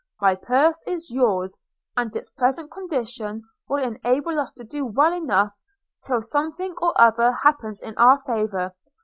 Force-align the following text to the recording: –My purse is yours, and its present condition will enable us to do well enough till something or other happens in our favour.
–My 0.19 0.33
purse 0.33 0.83
is 0.87 1.11
yours, 1.11 1.59
and 1.95 2.15
its 2.15 2.31
present 2.31 2.71
condition 2.71 3.43
will 3.69 3.83
enable 3.83 4.39
us 4.39 4.51
to 4.53 4.63
do 4.63 4.83
well 4.83 5.13
enough 5.13 5.53
till 6.07 6.23
something 6.23 6.73
or 6.81 6.99
other 6.99 7.31
happens 7.31 7.83
in 7.83 7.95
our 7.99 8.17
favour. 8.21 8.73